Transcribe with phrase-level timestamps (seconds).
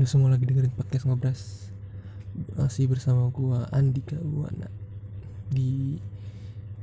[0.00, 1.68] Lu semua lagi dengerin podcast ngobras.
[2.56, 4.72] Masih bersama gua Andika Buana
[5.52, 6.00] Di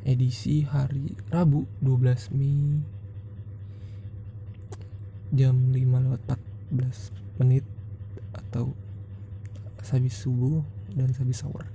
[0.05, 2.85] edisi hari Rabu 12 Mei.
[5.33, 6.21] Jam 5 lewat
[6.69, 7.65] 14 menit
[8.29, 8.77] Atau
[9.81, 10.61] Habis subuh
[10.93, 11.65] dan habis sahur.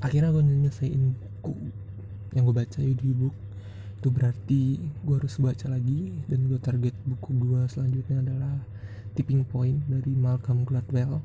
[0.00, 1.68] Akhirnya gue nyelesain buku
[2.32, 3.36] Yang gue baca audiobook
[4.02, 8.58] itu berarti gue harus baca lagi dan gue target buku gue selanjutnya adalah
[9.14, 11.22] Tipping Point dari Malcolm Gladwell.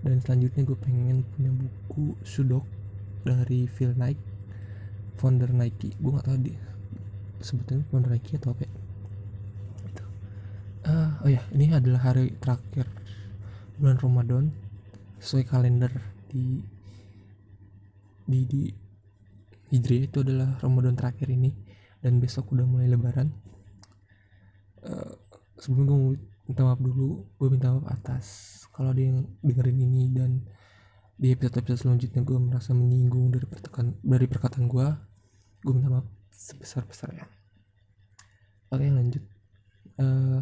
[0.00, 2.64] Dan selanjutnya gue pengen punya buku Sudok
[3.28, 4.16] dari Phil Knight
[5.20, 6.56] founder Nike gue gak tau dia
[7.44, 8.72] sebetulnya founder Nike atau apa ya.
[9.84, 10.04] Itu
[10.88, 12.88] uh, oh ya ini adalah hari terakhir
[13.76, 14.44] bulan Ramadan
[15.20, 15.92] sesuai kalender
[16.32, 16.64] di
[18.24, 18.62] di di
[19.76, 20.08] Hijriah.
[20.08, 21.67] Itu adalah Ramadan terakhir ini
[22.04, 23.34] dan besok udah mulai lebaran.
[24.82, 25.18] Uh,
[25.58, 25.98] sebelum gue
[26.48, 28.26] minta maaf dulu gue minta maaf atas
[28.72, 30.46] kalau ada yang dengerin ini dan
[31.18, 34.86] di episode-episode selanjutnya gue merasa menyinggung dari perkataan dari perkataan gue
[35.66, 37.26] gue minta maaf sebesar besarnya
[38.72, 39.24] oke lanjut.
[39.98, 40.40] Uh,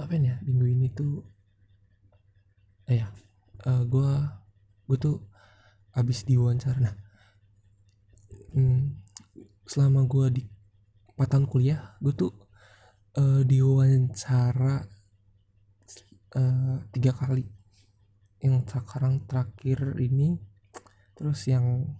[0.00, 0.40] apa ya?
[0.42, 1.22] Minggu ini tuh
[2.90, 3.12] eh ya
[3.68, 4.10] uh, gue
[4.88, 5.16] gue tuh
[5.92, 6.80] abis diwawancara.
[6.80, 6.94] Nah
[8.56, 9.01] hmm,
[9.72, 10.44] selama gue di
[11.16, 12.36] 4 tahun kuliah gue tuh
[13.16, 14.84] uh, diwawancara
[16.36, 17.48] uh, tiga kali.
[18.44, 20.36] Yang sekarang terakhir ini
[21.16, 21.96] terus yang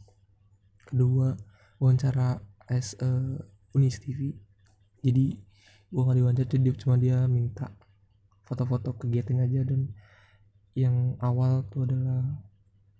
[0.84, 1.38] kedua
[1.80, 3.40] wawancara as uh,
[3.72, 4.36] Unis TV
[5.00, 5.38] jadi
[5.92, 7.72] gue gak diwawancara dia cuma dia minta
[8.42, 9.92] foto-foto kegiatan aja dan
[10.72, 12.44] yang awal tuh adalah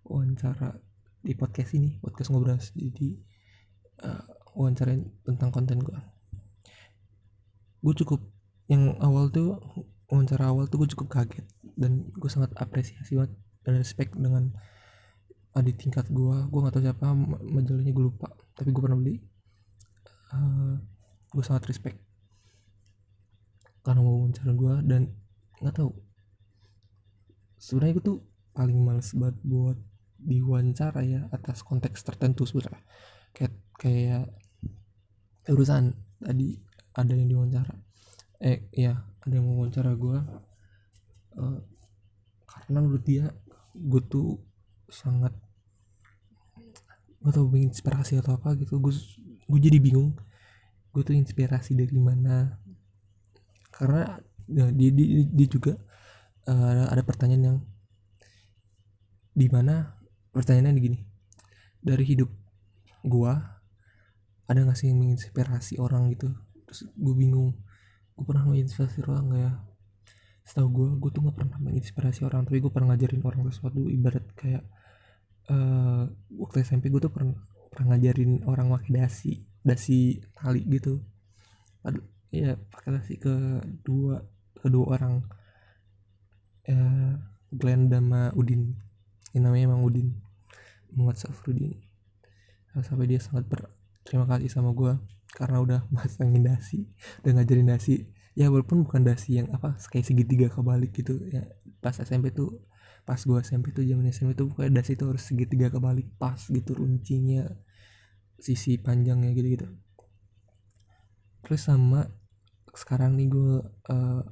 [0.07, 0.79] wawancara
[1.25, 3.19] di podcast ini podcast ngobrol jadi
[4.07, 5.99] uh, wawancarain tentang konten gue
[7.83, 8.21] gue cukup
[8.71, 9.59] yang awal tuh
[10.09, 13.33] wawancara awal tuh gue cukup kaget dan gue sangat apresiasi banget
[13.67, 14.53] dan respect dengan
[15.53, 17.13] adik tingkat gue gue gak tahu siapa
[17.49, 19.17] majalahnya gue lupa tapi gue pernah beli.
[20.33, 20.81] Uh,
[21.33, 22.01] gue sangat respect
[23.83, 25.03] karena mau wawancara gue dan
[25.59, 25.91] nggak tahu.
[27.59, 28.19] Sebenarnya gue tuh
[28.55, 29.79] paling males banget buat
[30.23, 32.85] diwawancara ya atas konteks tertentu sebenarnya.
[33.35, 34.25] Kayak kayak
[35.51, 36.55] urusan tadi
[36.95, 37.75] ada yang diwawancara.
[38.43, 40.19] Eh ya ada yang wawancara gue
[41.39, 41.59] uh,
[42.47, 43.31] karena menurut dia
[43.73, 44.39] gue tuh
[44.91, 45.33] sangat
[47.23, 48.79] gak tau menginspirasi atau apa gitu.
[48.79, 48.95] Gue
[49.49, 50.15] gue jadi bingung
[50.93, 52.61] gue tuh inspirasi dari mana.
[53.73, 55.75] Karena ya, dia, dia, dia juga
[56.47, 57.59] uh, ada pertanyaan yang
[59.33, 59.97] di mana?
[60.33, 60.99] Pertanyaannya gini
[61.83, 62.31] dari hidup
[63.03, 63.52] gua
[64.47, 66.31] ada gak sih yang menginspirasi orang gitu?
[66.69, 67.57] Terus gue bingung.
[68.15, 69.53] Gue pernah menginspirasi orang gak ya?
[70.43, 73.87] Setahu gue gue tuh gak pernah menginspirasi orang tapi gue pernah ngajarin orang sesuatu.
[73.87, 74.65] Ibarat kayak
[75.51, 77.37] uh, waktu SMP gue tuh pernah
[77.73, 79.33] pernah ngajarin orang pakai dasi
[79.63, 81.01] dasi tali gitu.
[81.87, 84.21] Aduh ya pakai dasi ke dua
[84.59, 85.15] kedua orang.
[86.67, 87.19] Ya
[87.53, 88.79] Glenn sama Udin.
[89.33, 90.09] Yang namanya emang Udin.
[90.93, 91.73] Muhammad Safrudin
[92.81, 93.69] sampai dia sangat ber
[94.03, 94.99] terima kasih sama gue
[95.33, 96.89] karena udah masangin dasi
[97.25, 98.09] udah ngajarin dasi.
[98.33, 101.21] Ya walaupun bukan dasi yang apa kayak segitiga kebalik gitu.
[101.29, 101.53] Ya
[101.85, 102.65] pas SMP tuh
[103.03, 106.79] pas gue SMP tuh zaman SMP tuh pokoknya dasi tuh harus segitiga kebalik pas gitu
[106.79, 107.51] runcinya
[108.39, 109.67] sisi panjangnya gitu gitu
[111.43, 112.07] terus sama
[112.73, 113.61] sekarang nih gue
[113.91, 114.23] uh,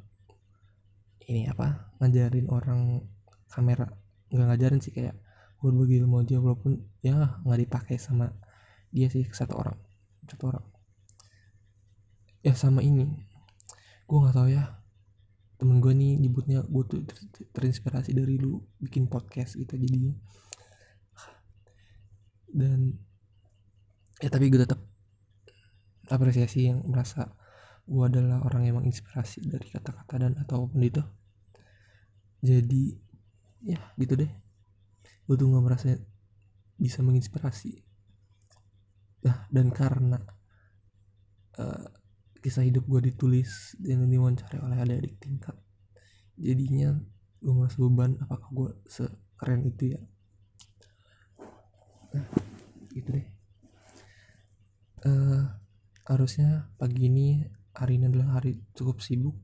[1.29, 3.05] ini apa ngajarin orang
[3.51, 3.87] kamera.
[4.33, 5.19] Nggak ngajarin sih kayak
[5.61, 8.33] buat bagi ilmu aja walaupun ya nggak dipakai sama
[8.91, 9.79] dia sih satu orang.
[10.27, 10.67] Satu orang.
[12.43, 13.07] Ya sama ini.
[14.07, 14.83] Gue nggak tahu ya.
[15.57, 17.17] Temen gue nih nyebutnya gue tuh ter
[17.55, 20.15] terinspirasi dari lu bikin podcast gitu jadinya.
[22.51, 22.99] Dan
[24.19, 24.83] ya tapi gue tetap
[26.11, 27.31] apresiasi yang merasa
[27.87, 31.03] gue adalah orang yang menginspirasi dari kata-kata dan atau apa pun itu.
[32.43, 32.97] Jadi
[33.63, 34.31] ya gitu deh.
[35.29, 35.95] Gue tuh nggak merasa
[36.81, 37.90] bisa menginspirasi
[39.21, 40.17] Nah, dan karena
[41.61, 41.87] uh,
[42.41, 45.57] kisah hidup gue ditulis dan diwawancara oleh adik-adik tingkat,
[46.41, 46.97] jadinya
[47.41, 50.01] gue merasa beban apakah gue sekeren itu ya.
[52.17, 52.27] Nah,
[52.97, 53.29] gitu deh.
[55.01, 55.45] Uh,
[56.09, 59.37] harusnya pagi ini hari ini adalah hari cukup sibuk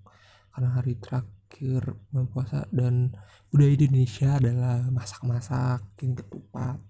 [0.52, 1.96] karena hari terakhir
[2.32, 3.12] puasa dan
[3.48, 6.80] budaya Indonesia adalah masak-masak, ketupat.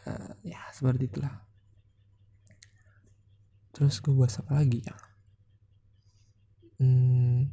[0.00, 1.49] Uh, ya seperti itulah
[3.80, 4.92] terus gue bahas apa lagi ya?
[6.76, 7.48] Hmm,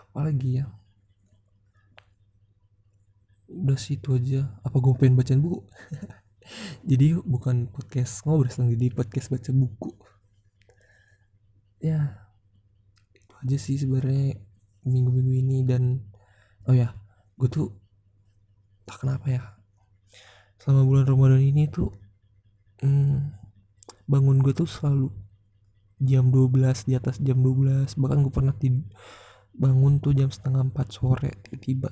[0.00, 0.72] apa lagi ya?
[3.52, 4.48] Udah situ aja.
[4.64, 5.60] Apa gue pengen bacain buku?
[6.88, 9.92] Jadi bukan podcast ngobrol jadi podcast baca buku.
[11.84, 12.32] Ya
[13.12, 14.40] itu aja sih sebenarnya
[14.88, 16.00] minggu-minggu ini dan
[16.64, 16.96] oh ya
[17.36, 17.76] gue tuh
[18.88, 19.57] tak kenapa ya
[20.68, 21.88] selama bulan Ramadan ini tuh
[22.84, 23.32] hmm,
[24.04, 25.08] bangun gue tuh selalu
[25.96, 28.84] jam 12 di atas jam 12 bahkan gue pernah tidur
[29.58, 31.90] bangun tuh jam setengah 4 sore tiba-tiba.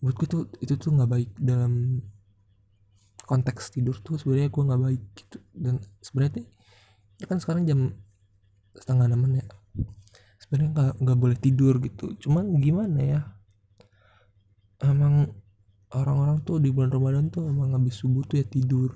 [0.00, 2.00] Buat gue tuh itu tuh nggak baik dalam
[3.28, 5.38] konteks tidur tuh sebenarnya gue nggak baik gitu.
[5.52, 6.48] Dan sebenarnya
[7.20, 7.92] ya kan sekarang jam
[8.72, 9.46] setengah enam ya.
[10.40, 12.16] Sebenarnya nggak nggak boleh tidur gitu.
[12.16, 13.20] Cuman gimana ya?
[14.80, 15.41] Emang
[15.92, 18.92] orang-orang tuh di bulan Ramadan tuh emang habis subuh tuh ya tidur.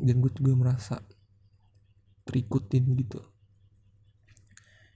[0.00, 0.96] Dan gue juga merasa
[2.28, 3.20] terikutin gitu.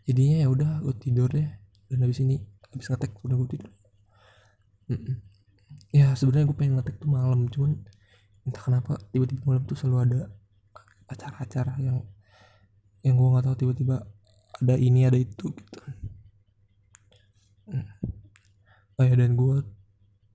[0.05, 1.49] Jadinya ya udah gue tidur deh.
[1.89, 2.41] Dan habis ini
[2.73, 3.73] habis ngetek udah gue tidur.
[4.85, 5.17] Mm -mm.
[5.97, 7.81] ya sebenarnya gue pengen ngetek tuh malam cuman
[8.45, 10.21] entah kenapa tiba-tiba malam tuh selalu ada
[11.09, 12.05] acara-acara yang
[13.01, 14.05] yang gue nggak tahu tiba-tiba
[14.61, 15.81] ada ini ada itu gitu.
[17.73, 18.04] Mm.
[18.99, 19.57] Oh ya dan gue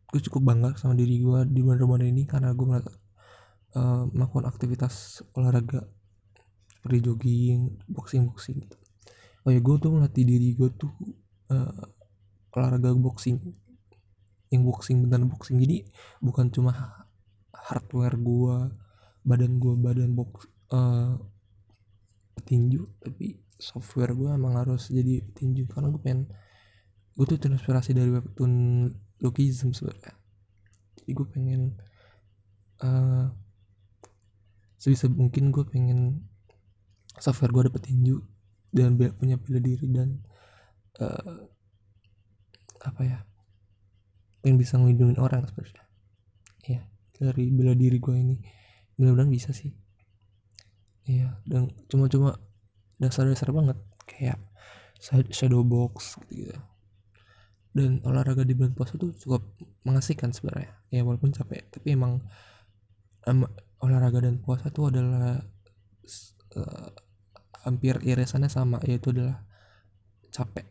[0.09, 5.21] gue cukup bangga sama diri gue di bulan Ramadan ini karena gue uh, melakukan aktivitas
[5.38, 5.85] olahraga
[6.79, 8.77] seperti jogging boxing boxing gitu.
[9.45, 10.91] Oh ya gue tuh melatih diri gue tuh
[11.53, 11.83] uh,
[12.57, 13.38] olahraga boxing
[14.50, 15.62] yang boxing beneran boxing.
[15.62, 15.85] Jadi
[16.21, 16.73] bukan cuma
[17.53, 18.73] hardware gua
[19.21, 21.17] badan gua badan box uh,
[22.33, 25.69] petinju tapi software gua emang harus jadi petinju.
[25.69, 26.21] Karena gue pengen
[27.19, 28.88] gue tuh terinspirasi dari webtoon
[29.19, 30.16] Lookism sebenarnya
[30.95, 31.75] jadi gue pengen
[32.80, 33.27] uh,
[34.80, 36.24] sebisa mungkin gue pengen
[37.19, 38.24] software gue ada petinju
[38.71, 40.24] dan punya bela diri dan
[41.04, 41.44] uh,
[42.88, 43.19] apa ya
[44.39, 45.83] pengen bisa ngelindungin orang sebenarnya
[46.63, 46.81] ya
[47.19, 48.38] dari bela diri gue ini.
[48.95, 49.75] Mudah-mudahan bisa sih.
[51.04, 52.39] Iya dan cuma-cuma
[52.95, 53.75] dasar-dasar banget
[54.07, 54.39] kayak
[55.31, 56.60] shadow box gitu, -gitu
[57.79, 59.55] dan olahraga di bulan puasa tuh cukup
[59.87, 60.75] mengasihkan sebenarnya.
[60.91, 62.19] Ya walaupun capek tapi emang
[63.23, 63.47] um,
[63.79, 65.39] olahraga dan puasa tuh adalah
[66.59, 66.89] uh,
[67.63, 69.47] hampir irisannya sama yaitu adalah
[70.27, 70.67] capek.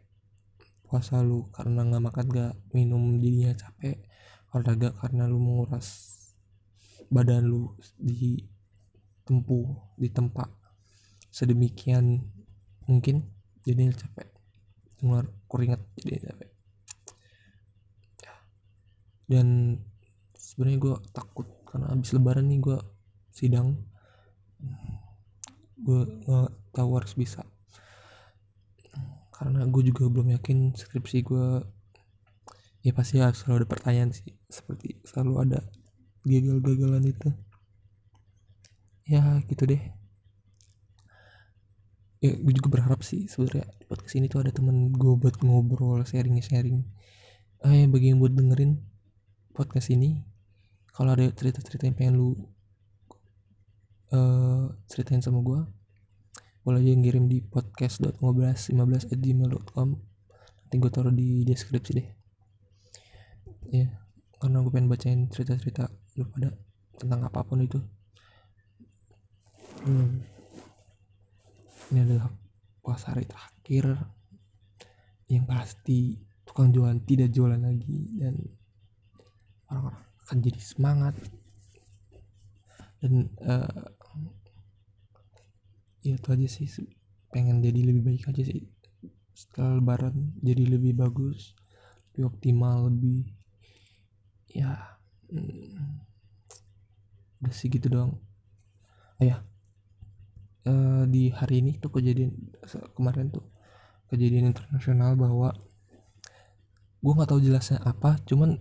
[0.84, 3.96] Puasa lu karena nggak makan gak minum jadinya capek.
[4.52, 5.88] Olahraga karena lu menguras
[7.08, 8.44] badan lu di
[9.24, 10.48] tempuh di tempat
[11.32, 12.20] sedemikian
[12.84, 13.24] mungkin
[13.64, 14.28] jadi capek.
[15.48, 16.57] Keringat jadi capek
[19.28, 19.76] dan
[20.32, 22.78] sebenarnya gue takut karena abis lebaran nih gue
[23.30, 23.76] sidang.
[25.78, 27.44] Gue nggak tahu harus bisa.
[29.36, 31.46] Karena gue juga belum yakin skripsi gue
[32.82, 34.32] ya pasti ya selalu ada pertanyaan sih.
[34.48, 35.60] Seperti selalu ada
[36.24, 37.28] gagal-gagalan itu.
[39.06, 39.82] Ya gitu deh.
[42.18, 46.02] Ya gue juga berharap sih sebenarnya buat ke sini tuh ada temen gue buat ngobrol
[46.02, 46.82] sharing sharing
[47.64, 48.78] ah ya bagi yang buat dengerin
[49.58, 50.22] podcast ini
[50.94, 52.30] kalau ada cerita-cerita yang pengen lu
[54.14, 55.66] uh, ceritain sama gue
[56.62, 59.88] boleh aja ngirim di podcast.ngobras15 at gmail.com
[60.62, 62.08] nanti gue taruh di deskripsi deh.
[63.74, 63.98] Ya
[64.38, 66.54] karena gue pengen bacain cerita-cerita lu pada
[66.94, 67.82] tentang apa pun itu.
[69.82, 70.22] Hmm.
[71.88, 72.28] ini adalah
[72.84, 73.96] puasa hari terakhir
[75.30, 78.57] yang pasti tukang jualan tidak jualan lagi dan
[79.68, 81.14] orang-orang akan jadi semangat.
[82.98, 83.88] Dan uh,
[86.02, 86.66] ya itu aja sih
[87.30, 88.68] pengen jadi lebih baik aja sih.
[89.36, 91.54] Setelah lebaran jadi lebih bagus
[92.18, 93.30] lebih optimal lebih
[94.50, 94.98] ya
[95.30, 96.02] hmm,
[97.38, 98.18] udah sih gitu doang.
[99.22, 99.46] Oh ya.
[100.66, 102.34] Uh, di hari ini tuh kejadian
[102.92, 103.46] kemarin tuh
[104.12, 105.54] kejadian internasional bahwa
[106.98, 108.58] gue nggak tahu jelasnya apa cuman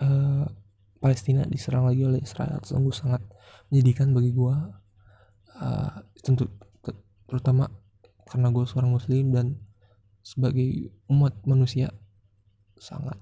[0.00, 0.46] uh,
[0.98, 2.64] Palestina diserang lagi oleh Israel.
[2.64, 3.20] Sungguh sangat
[3.68, 4.56] menyedihkan bagi gue
[5.60, 5.92] uh,
[6.24, 6.48] tentu
[7.28, 7.68] terutama
[8.24, 9.60] karena gue seorang muslim dan
[10.24, 11.92] sebagai umat manusia
[12.80, 13.20] sangat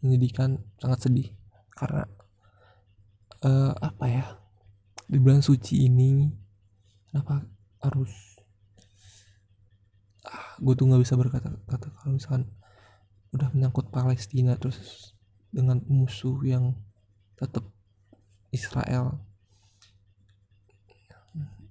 [0.00, 1.28] menyedihkan sangat sedih.
[1.76, 2.08] Karena
[3.44, 4.24] uh, apa ya
[5.04, 6.32] di bulan suci ini
[7.12, 7.44] kenapa
[7.84, 8.10] harus
[10.24, 12.48] ah, gue tuh nggak bisa berkata-kata kalau misalkan
[13.36, 15.13] udah menyangkut Palestina terus
[15.54, 16.74] dengan musuh yang
[17.38, 17.62] tetap
[18.50, 19.22] Israel.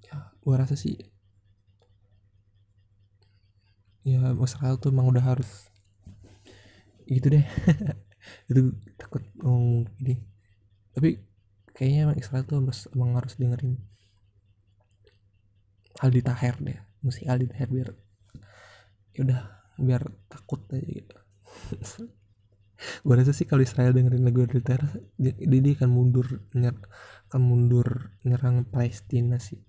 [0.08, 0.96] Ya gue rasa sih
[4.04, 5.68] ya Israel tuh emang udah harus
[7.04, 7.44] gitu deh.
[8.48, 10.24] Itu takut ngomong gini.
[10.96, 11.20] Tapi
[11.76, 13.76] kayaknya emang Israel tuh harus emang harus dengerin
[16.00, 16.80] Aldi Taher deh.
[17.04, 17.88] Musik Aldi Taher biar
[19.14, 19.40] ya udah
[19.78, 21.16] biar takut aja gitu
[22.76, 24.82] gue rasa sih kalau Israel dengerin lagu Aldi Taher
[25.14, 26.74] dia, dia akan mundur nyer,
[27.30, 29.62] akan mundur nyerang Palestina sih.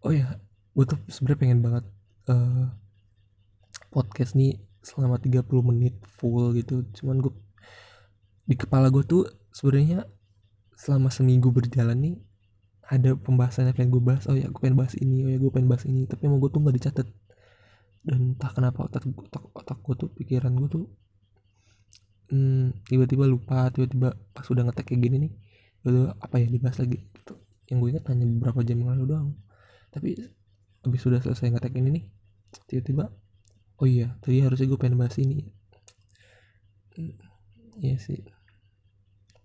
[0.00, 0.40] Oh ya
[0.72, 1.84] gue tuh sebenarnya pengen banget
[2.30, 2.72] uh,
[3.90, 6.86] podcast nih selama 30 menit full gitu.
[6.96, 7.32] Cuman gue
[8.46, 10.08] di kepala gue tuh sebenarnya
[10.78, 12.16] selama seminggu berjalan nih
[12.90, 14.24] ada pembahasan yang pengen gue bahas.
[14.30, 16.06] Oh ya gue pengen bahas ini oh ya gue pengen bahas ini.
[16.08, 17.06] Tapi emang gue tuh nggak dicatat
[18.00, 20.84] dan entah kenapa otak otak, otak gue tuh pikiran gue tuh
[22.32, 25.32] hmm, tiba-tiba lupa tiba-tiba pas udah ngetek kayak gini nih
[25.80, 27.34] itu apa ya dibahas lagi gitu.
[27.72, 29.28] yang gue ingat hanya beberapa jam yang lalu doang.
[29.88, 30.18] Tapi
[30.84, 32.04] habis sudah selesai ngetek ini nih
[32.66, 33.14] tiba-tiba
[33.80, 35.48] oh iya tadi harusnya gue pengen bahas ini.
[37.80, 38.20] Iya sih.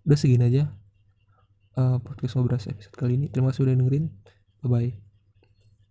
[0.04, 0.76] Udah segini aja
[1.80, 3.26] uh, podcast ngobrol episode kali ini.
[3.32, 4.06] Terima kasih udah dengerin.
[4.60, 5.05] Bye bye